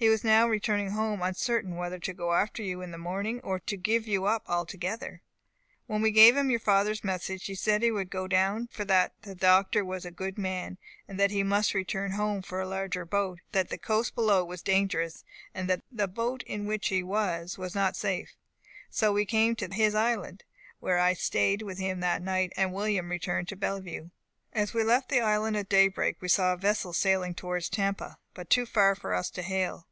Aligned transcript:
He 0.00 0.08
was 0.08 0.22
now 0.22 0.46
returning 0.46 0.90
home, 0.92 1.20
uncertain 1.22 1.74
whether 1.74 1.98
to 1.98 2.12
go 2.14 2.32
after 2.32 2.62
you 2.62 2.82
in 2.82 2.92
the 2.92 2.98
morning, 2.98 3.40
or 3.40 3.58
to 3.58 3.76
give 3.76 4.06
you 4.06 4.26
up 4.26 4.44
altogether. 4.46 5.22
When 5.88 6.02
we 6.02 6.12
gave 6.12 6.36
him 6.36 6.50
your 6.50 6.60
father's 6.60 7.02
message, 7.02 7.46
he 7.46 7.56
said 7.56 7.82
he 7.82 7.90
would 7.90 8.08
go, 8.08 8.28
for 8.70 8.84
that 8.84 9.14
the 9.22 9.34
Doctor 9.34 9.84
was 9.84 10.04
a 10.04 10.12
good 10.12 10.38
man, 10.38 10.78
but 11.08 11.16
that 11.16 11.30
he 11.32 11.42
must 11.42 11.74
return 11.74 12.12
home 12.12 12.42
for 12.42 12.60
a 12.60 12.68
larger 12.68 13.04
boat; 13.04 13.40
that 13.50 13.70
the 13.70 13.76
coast 13.76 14.14
below 14.14 14.44
was 14.44 14.62
dangerous, 14.62 15.24
and 15.52 15.68
that 15.68 15.82
the 15.90 16.06
boat 16.06 16.44
in 16.44 16.66
which 16.66 16.86
he 16.86 17.02
was 17.02 17.58
was 17.58 17.74
not 17.74 17.96
safe. 17.96 18.36
So 18.90 19.12
we 19.12 19.24
came 19.26 19.56
to 19.56 19.74
his 19.74 19.96
island, 19.96 20.44
where 20.78 21.00
I 21.00 21.12
staid 21.14 21.60
with 21.62 21.78
him 21.78 21.98
that 22.02 22.22
night, 22.22 22.52
and 22.56 22.72
William 22.72 23.08
returned 23.10 23.48
to 23.48 23.56
Bellevue. 23.56 24.10
"As 24.52 24.72
we 24.72 24.84
left 24.84 25.08
the 25.08 25.20
island 25.20 25.56
at 25.56 25.68
daybreak 25.68 26.18
we 26.20 26.28
saw 26.28 26.52
a 26.52 26.56
vessel 26.56 26.92
sailing 26.92 27.34
towards 27.34 27.68
Tampa, 27.68 28.16
but 28.32 28.48
too 28.48 28.64
far 28.64 28.94
for 28.94 29.12
us 29.12 29.28
to 29.30 29.42
hail. 29.42 29.86